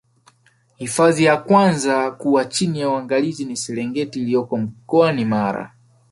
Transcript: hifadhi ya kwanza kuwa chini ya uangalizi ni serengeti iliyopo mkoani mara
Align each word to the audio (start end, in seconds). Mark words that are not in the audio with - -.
hifadhi 0.75 1.23
ya 1.23 1.37
kwanza 1.37 2.11
kuwa 2.11 2.45
chini 2.45 2.79
ya 2.79 2.89
uangalizi 2.89 3.45
ni 3.45 3.57
serengeti 3.57 4.21
iliyopo 4.21 4.57
mkoani 4.57 5.25
mara 5.25 5.73